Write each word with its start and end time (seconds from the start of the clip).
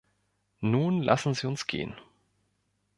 Nun 0.61 1.03
lassen 1.03 1.35
Sie 1.35 1.45
uns 1.45 1.67
gehen. 1.67 1.93